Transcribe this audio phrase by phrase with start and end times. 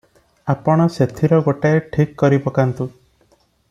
[0.53, 2.93] ଆପଣ ସେଥିର ଗୋଟାଏ ଠିକ୍ କରିପକାନ୍ତୁ।"